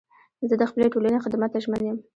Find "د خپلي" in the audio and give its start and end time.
0.57-0.87